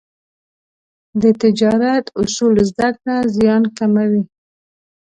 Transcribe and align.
د 1.21 1.23
تجارت 1.41 2.05
اصول 2.21 2.53
زده 2.69 2.89
کړه، 2.97 3.15
زیان 3.35 3.63
کموي. 3.77 4.23